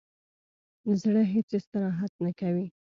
زړه 1.01 1.21
هیڅ 1.33 1.49
استراحت 1.57 2.13
نه 2.25 2.31
کوي. 2.39 2.67